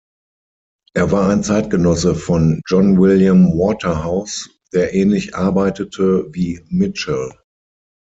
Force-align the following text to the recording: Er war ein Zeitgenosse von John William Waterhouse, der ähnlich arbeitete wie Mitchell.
Er 0.95 1.11
war 1.11 1.29
ein 1.29 1.43
Zeitgenosse 1.43 2.15
von 2.15 2.59
John 2.65 2.99
William 2.99 3.49
Waterhouse, 3.49 4.49
der 4.73 4.95
ähnlich 4.95 5.35
arbeitete 5.35 6.25
wie 6.33 6.59
Mitchell. 6.69 7.31